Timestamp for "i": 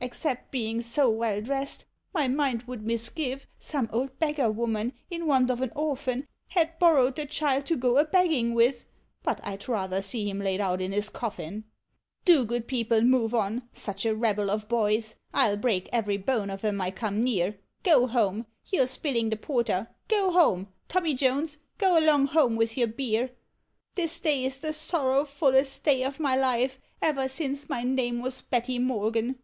9.42-9.56, 15.34-15.48, 16.80-16.92